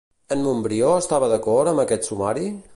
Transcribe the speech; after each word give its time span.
En 0.35 0.39
Montbrió 0.45 0.89
estava 1.03 1.29
d'acord 1.35 1.73
amb 1.73 1.85
aquest 1.85 2.11
sumari? 2.13 2.51